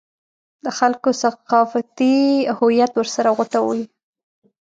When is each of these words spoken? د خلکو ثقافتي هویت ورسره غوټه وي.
د 0.63 0.65
خلکو 0.77 1.09
ثقافتي 1.23 2.17
هویت 2.57 2.91
ورسره 2.95 3.29
غوټه 3.37 3.59
وي. 3.67 3.83